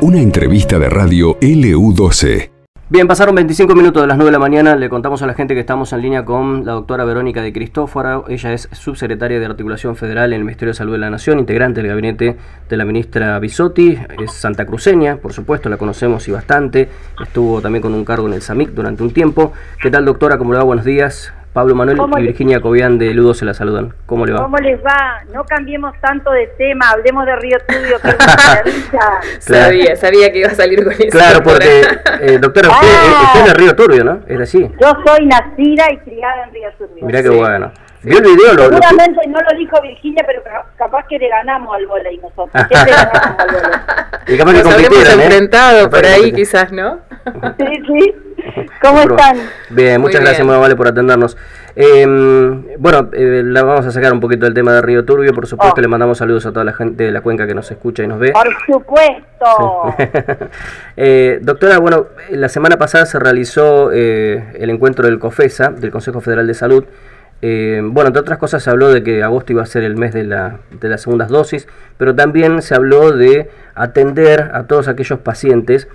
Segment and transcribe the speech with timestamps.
[0.00, 2.50] Una entrevista de radio LU12.
[2.92, 4.76] Bien, pasaron 25 minutos de las 9 de la mañana.
[4.76, 8.26] Le contamos a la gente que estamos en línea con la doctora Verónica de Cristóforo.
[8.28, 11.80] Ella es subsecretaria de Articulación Federal en el Ministerio de Salud de la Nación, integrante
[11.80, 12.36] del gabinete
[12.68, 13.96] de la ministra Bisotti.
[14.22, 16.90] Es santacruceña, por supuesto, la conocemos y bastante.
[17.22, 19.54] Estuvo también con un cargo en el SAMIC durante un tiempo.
[19.80, 20.36] ¿Qué tal, doctora?
[20.36, 20.64] ¿Cómo le va?
[20.64, 21.32] Buenos días.
[21.52, 23.92] Pablo Manuel y Virginia Cobian de Ludo se la saludan.
[24.06, 24.42] ¿Cómo le va?
[24.42, 25.22] ¿Cómo les va?
[25.34, 30.54] No cambiemos tanto de tema, hablemos de Río Turbio, que Sabía, sabía que iba a
[30.54, 31.10] salir con eso.
[31.10, 31.82] Claro, porque,
[32.22, 33.34] eh, doctora, usted, ah.
[33.40, 34.20] en el Río Turbio, ¿no?
[34.26, 34.60] Es así.
[34.80, 37.06] Yo soy nacida y criada en Río Turbio.
[37.06, 37.70] Mirá qué bueno.
[38.02, 38.54] ¿Vio el video?
[38.54, 40.42] Lo, Seguramente no lo dijo Virginia, pero
[40.76, 42.50] capaz que le ganamos al volei nosotros.
[42.68, 43.70] ¿Qué le ganamos al volei?
[44.26, 45.12] Y capaz que Nos habremos ¿eh?
[45.12, 46.98] enfrentado por ahí, quizás, ¿no?
[47.58, 48.14] Sí, sí.
[48.80, 49.36] ¿Cómo están?
[49.70, 51.36] Bien, muchas gracias, muy amable por atendernos.
[51.74, 52.04] Eh,
[52.78, 55.76] bueno, eh, la vamos a sacar un poquito del tema de Río Turbio, por supuesto,
[55.78, 55.80] oh.
[55.80, 58.18] le mandamos saludos a toda la gente de la cuenca que nos escucha y nos
[58.18, 58.32] ve.
[58.32, 59.94] Por supuesto.
[60.96, 66.20] eh, doctora, bueno, la semana pasada se realizó eh, el encuentro del COFESA, del Consejo
[66.20, 66.84] Federal de Salud.
[67.44, 70.14] Eh, bueno, entre otras cosas se habló de que agosto iba a ser el mes
[70.14, 71.66] de, la, de las segundas dosis,
[71.98, 75.88] pero también se habló de atender a todos aquellos pacientes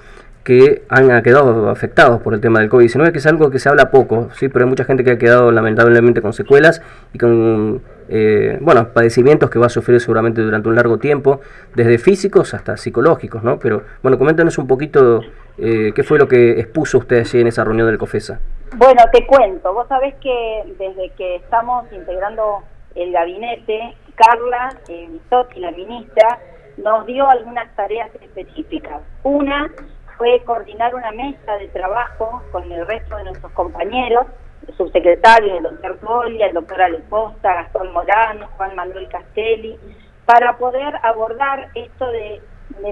[0.48, 3.92] que han quedado afectados por el tema del COVID-19, que es algo que se habla
[3.92, 6.82] poco, sí, pero hay mucha gente que ha quedado lamentablemente con secuelas
[7.12, 11.42] y con eh, bueno, padecimientos que va a sufrir seguramente durante un largo tiempo,
[11.76, 13.60] desde físicos hasta psicológicos, ¿no?
[13.60, 15.20] Pero bueno, coméntanos un poquito
[15.58, 18.40] eh, qué fue lo que expuso usted allí en esa reunión del COFESA.
[18.78, 22.64] Bueno, te cuento, vos sabés que desde que estamos integrando
[22.96, 25.10] el gabinete, Carla eh,
[25.58, 26.40] la ministra,
[26.78, 29.02] nos dio algunas tareas específicas.
[29.24, 29.70] Una,
[30.18, 34.26] fue coordinar una mesa de trabajo con el resto de nuestros compañeros,
[34.68, 39.78] el subsecretario, el doctor Golia, el doctor Aleposta, Gastón Morano, Juan Manuel Castelli,
[40.26, 42.42] para poder abordar esto de,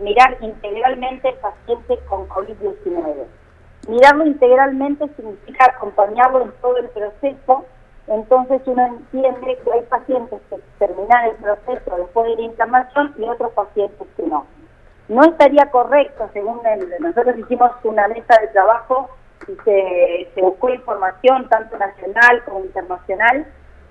[0.02, 3.26] mirar integralmente el paciente con COVID-19.
[3.90, 7.66] Mirarlo integralmente significa acompañarlo en todo el proceso,
[8.08, 13.24] entonces uno entiende que hay pacientes que terminan el proceso después de la inflamación y
[13.24, 14.46] otros pacientes que no
[15.08, 19.10] no estaría correcto, según el, nosotros hicimos una mesa de trabajo
[19.48, 23.46] y se, buscó información tanto nacional como internacional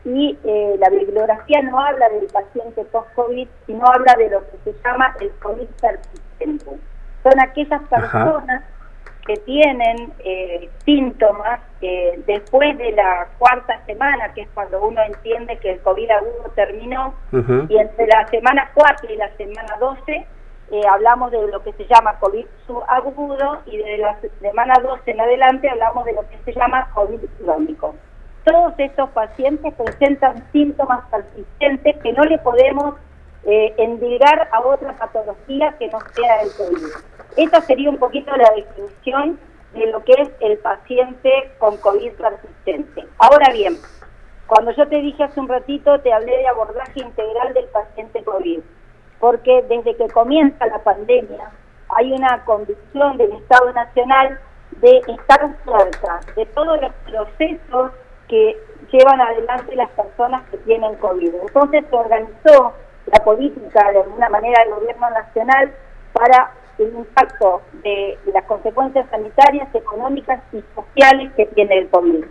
[0.05, 4.75] y eh, la bibliografía no habla del paciente post-COVID, sino habla de lo que se
[4.85, 6.79] llama el COVID persistente.
[7.23, 8.65] Son aquellas personas
[9.27, 15.57] que tienen eh, síntomas eh, después de la cuarta semana, que es cuando uno entiende
[15.59, 20.27] que el COVID agudo terminó, y entre la semana 4 y la semana 12
[20.71, 25.21] eh, hablamos de lo que se llama COVID subagudo y de la semana 12 en
[25.21, 27.95] adelante hablamos de lo que se llama COVID crónico.
[28.45, 32.95] Todos estos pacientes presentan síntomas persistentes que no le podemos
[33.45, 36.89] eh, endilgar a otra patología que no sea el COVID.
[37.37, 39.39] Esta sería un poquito la definición
[39.75, 43.05] de lo que es el paciente con COVID persistente.
[43.19, 43.77] Ahora bien,
[44.47, 48.61] cuando yo te dije hace un ratito, te hablé de abordaje integral del paciente COVID
[49.25, 51.51] porque desde que comienza la pandemia
[51.97, 54.39] hay una convicción del Estado Nacional
[54.83, 57.93] de estar cerca de todos los procesos
[58.29, 58.55] que
[58.93, 61.37] llevan adelante las personas que tienen COVID.
[61.37, 62.75] Entonces se organizó
[63.07, 65.73] la política de alguna manera del gobierno nacional
[66.13, 72.27] para el impacto de las consecuencias sanitarias, económicas y sociales que tiene el COVID.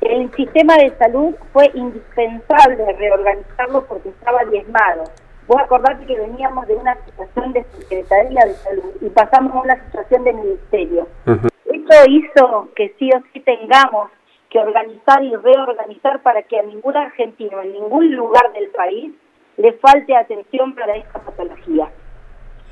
[0.00, 5.06] El sistema de salud fue indispensable reorganizarlo porque estaba diezmado.
[5.46, 9.84] Vos acordate que veníamos de una situación de Secretaría de Salud y pasamos a una
[9.84, 11.06] situación de Ministerio.
[11.26, 14.10] Esto hizo que sí o sí tengamos
[14.48, 19.12] que organizar y reorganizar para que a ningún argentino en ningún lugar del país
[19.56, 21.90] le falte atención para esta patología.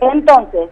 [0.00, 0.70] Entonces,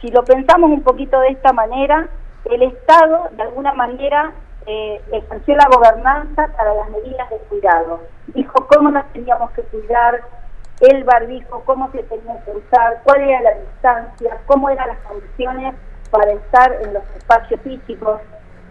[0.00, 2.08] si lo pensamos un poquito de esta manera,
[2.46, 4.32] el Estado de alguna manera
[4.66, 8.00] eh, ejerció la gobernanza para las medidas de cuidado.
[8.28, 10.22] Dijo cómo nos teníamos que cuidar,
[10.82, 15.74] el barbijo, cómo se tenía que usar, cuál era la distancia, cómo eran las condiciones
[16.10, 18.20] para estar en los espacios físicos.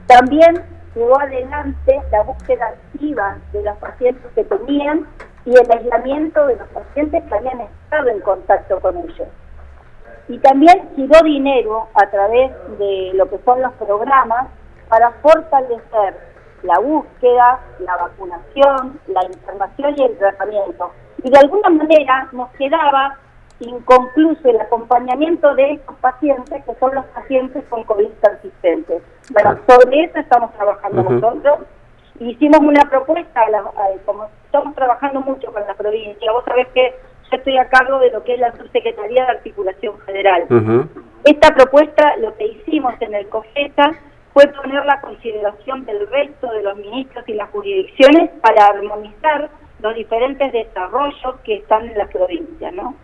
[0.07, 0.61] También
[0.93, 5.07] llevó adelante la búsqueda activa de los pacientes que tenían
[5.45, 9.27] y el aislamiento de los pacientes que habían estado en contacto con ellos.
[10.27, 14.47] Y también giró dinero a través de lo que son los programas
[14.89, 16.15] para fortalecer
[16.63, 20.91] la búsqueda, la vacunación, la información y el tratamiento
[21.23, 23.17] y de alguna manera nos quedaba
[23.59, 29.03] inconcluso el acompañamiento de estos pacientes, que son los pacientes con COVID persistentes.
[29.31, 31.59] Bueno, sobre eso estamos trabajando nosotros.
[32.19, 33.41] Hicimos una propuesta,
[34.05, 36.93] como estamos trabajando mucho con la provincia, vos sabés que
[37.31, 40.47] yo estoy a cargo de lo que es la Subsecretaría de Articulación Federal.
[41.23, 43.91] Esta propuesta, lo que hicimos en el COFETA
[44.33, 49.49] fue poner la consideración del resto de los ministros y las jurisdicciones para armonizar
[49.81, 52.95] los diferentes desarrollos que están en la provincia, ¿no?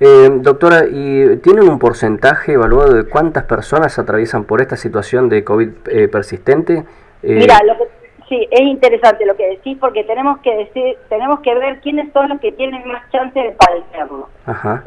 [0.00, 5.44] Eh, doctora, ¿y tienen un porcentaje evaluado de cuántas personas atraviesan por esta situación de
[5.44, 6.84] COVID eh, persistente?
[7.22, 7.96] Eh, Mira, lo que
[8.28, 12.28] Sí, es interesante lo que decís porque tenemos que decir, tenemos que ver quiénes son
[12.28, 14.28] los que tienen más chance de padecerlo.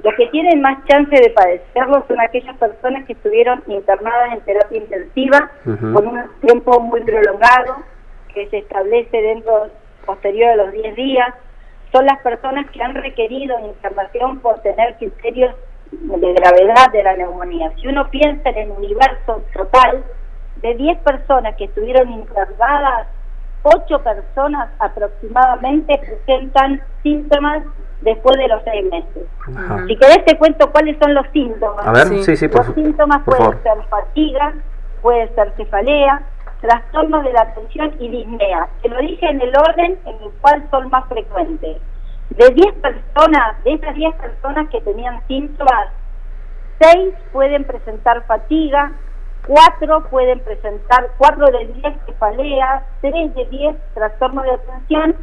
[0.03, 4.77] Los que tienen más chance de padecerlo son aquellas personas que estuvieron internadas en terapia
[4.77, 7.77] intensiva con un tiempo muy prolongado
[8.33, 9.69] que se establece dentro
[10.09, 11.33] posterior a los 10 días.
[11.91, 15.55] Son las personas que han requerido internación por tener criterios
[15.91, 17.71] de gravedad de la neumonía.
[17.75, 20.03] Si uno piensa en el universo total
[20.61, 23.07] de 10 personas que estuvieron internadas
[23.63, 27.63] ocho personas aproximadamente presentan síntomas
[28.01, 29.27] después de los seis meses.
[29.87, 31.85] Si querés te cuento cuáles son los síntomas.
[31.85, 34.53] A ver, sí, sí, Los síntomas pueden ser fatiga,
[35.01, 36.21] puede ser cefalea,
[36.61, 38.67] trastornos de la atención y disnea.
[38.81, 41.77] Te lo dije en el orden en el cual son más frecuentes.
[42.29, 45.87] De 10 personas, de esas 10 personas que tenían síntomas,
[46.79, 48.91] 6 pueden presentar fatiga,
[49.47, 55.15] cuatro pueden presentar, cuatro de 10 cefaleas, tres de 10 trastornos de atención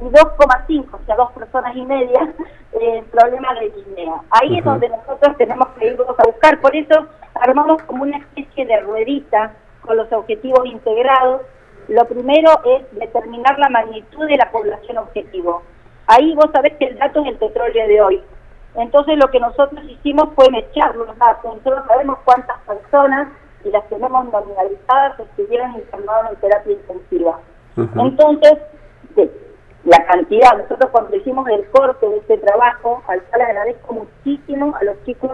[0.00, 2.32] y 2,5, o sea, dos personas y media,
[2.80, 4.14] eh, problemas de disnea.
[4.30, 8.66] Ahí es donde nosotros tenemos que irnos a buscar, por eso armamos como una especie
[8.66, 11.42] de ruedita con los objetivos integrados.
[11.88, 15.62] Lo primero es determinar la magnitud de la población objetivo.
[16.06, 18.22] Ahí vos sabés que el dato es el petróleo de hoy.
[18.76, 21.56] Entonces lo que nosotros hicimos fue mechar los datos.
[21.56, 23.28] Nosotros sabemos cuántas personas
[23.64, 27.38] y las tenemos nominalizadas estuvieran internadas en terapia intensiva.
[27.76, 28.58] Entonces,
[29.84, 34.84] la cantidad, nosotros cuando hicimos el corte de este trabajo, al cual agradezco muchísimo a
[34.84, 35.32] los chicos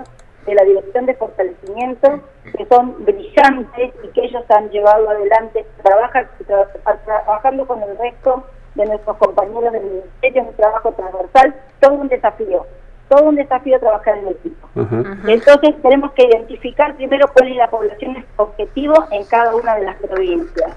[0.48, 2.20] de la Dirección de Fortalecimiento,
[2.56, 6.28] que son brillantes y que ellos han llevado adelante, trabaja,
[7.04, 12.66] trabajando con el resto de nuestros compañeros del Ministerio, un trabajo transversal, todo un desafío
[13.08, 14.68] todo un desafío trabajar en equipo.
[15.26, 19.96] Entonces tenemos que identificar primero cuál es la población objetivo en cada una de las
[19.96, 20.76] provincias.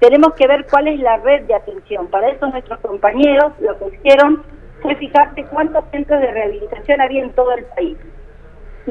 [0.00, 2.08] Tenemos que ver cuál es la red de atención.
[2.08, 4.42] Para eso nuestros compañeros lo que hicieron
[4.80, 7.96] fue fijarse cuántos centros de rehabilitación había en todo el país.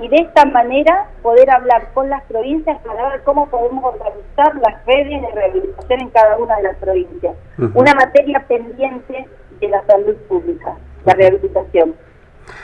[0.02, 4.86] Y de esta manera poder hablar con las provincias para ver cómo podemos organizar las
[4.86, 7.36] redes de rehabilitación en cada una de las provincias.
[7.74, 9.28] Una materia pendiente
[9.60, 11.96] de la salud pública, la rehabilitación.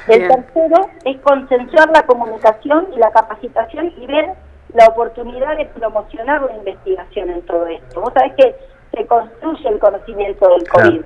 [0.07, 4.33] El tercero es consensuar la comunicación y la capacitación y ver
[4.73, 8.01] la oportunidad de promocionar la investigación en todo esto.
[8.01, 8.55] Vos sabés que
[8.95, 11.01] se construye el conocimiento del COVID.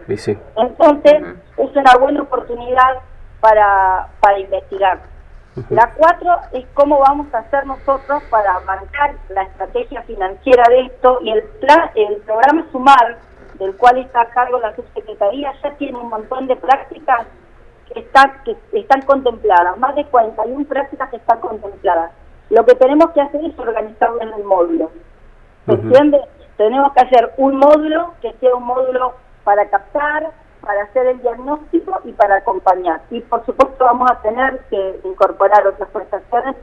[0.57, 1.23] Entonces,
[1.57, 2.99] es una buena oportunidad
[3.39, 4.99] para, para investigar.
[5.69, 11.19] La cuatro es cómo vamos a hacer nosotros para marcar la estrategia financiera de esto
[11.23, 13.17] y el, plan, el programa Sumar,
[13.55, 17.25] del cual está a cargo la subsecretaría, ya tiene un montón de prácticas
[17.91, 18.05] que,
[18.73, 22.11] están contempladas, más de 41 prácticas que están contempladas.
[22.49, 24.91] Lo que tenemos que hacer es organizarlo en el módulo.
[25.65, 26.21] ¿Se entiende?
[26.57, 30.31] Tenemos que hacer un módulo que sea un módulo para captar,
[30.67, 33.01] para hacer el diagnóstico y para acompañar.
[33.09, 36.57] Y por supuesto vamos a tener que incorporar otras prestaciones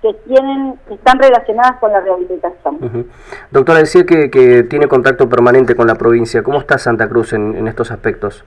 [0.00, 3.10] que tienen están relacionadas con la rehabilitación.
[3.50, 6.42] Doctora, decía que, que, tiene contacto permanente con la provincia.
[6.42, 8.42] ¿Cómo está Santa Cruz en, en estos aspectos?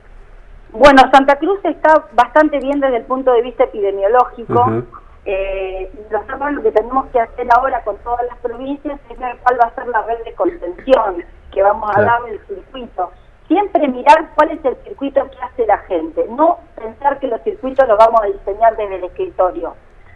[0.71, 4.83] Bueno, Santa Cruz está bastante bien desde el punto de vista epidemiológico.
[5.25, 9.59] eh, nosotros lo que tenemos que hacer ahora con todas las provincias es ver cuál
[9.59, 13.11] va a ser la red de contención que vamos a dar el circuito.
[13.49, 17.85] Siempre mirar cuál es el circuito que hace la gente, no pensar que los circuitos
[17.87, 19.75] los vamos a diseñar desde el escritorio.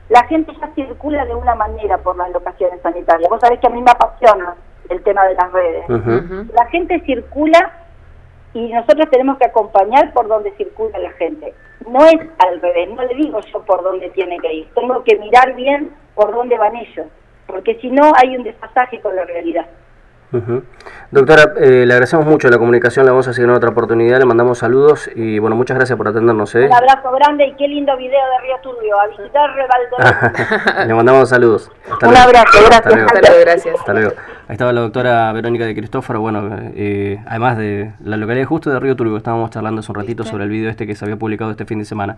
[0.10, 3.30] La gente ya circula de una manera por las locaciones sanitarias.
[3.30, 4.56] Vos sabés que a mí me apasiona
[4.90, 5.86] el tema de las redes.
[6.54, 7.72] La gente circula
[8.54, 11.54] y nosotros tenemos que acompañar por donde circula la gente.
[11.88, 15.18] No es al revés, no le digo yo por dónde tiene que ir, tengo que
[15.18, 17.08] mirar bien por dónde van ellos,
[17.48, 19.66] porque si no hay un desfasaje con la realidad.
[21.12, 24.26] Doctora, eh, le agradecemos mucho la comunicación, le vamos a seguir en otra oportunidad, le
[24.26, 26.56] mandamos saludos y bueno, muchas gracias por atendernos.
[26.56, 26.66] ¿eh?
[26.66, 30.88] Un abrazo grande y qué lindo video de Río Turbio, a visitar Revaldo.
[30.88, 31.72] le mandamos saludos.
[32.02, 32.72] Un abrazo, gracias.
[32.72, 33.80] Hasta luego, gracias.
[33.80, 34.12] Hasta luego.
[34.48, 38.80] Ahí estaba la doctora Verónica de Cristóforo, bueno, eh, además de la localidad justo de
[38.80, 41.52] Río Turbio, estábamos charlando hace un ratito sobre el video este que se había publicado
[41.52, 42.18] este fin de semana.